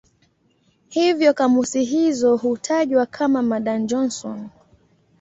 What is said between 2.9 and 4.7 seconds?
kama "Madan-Johnson".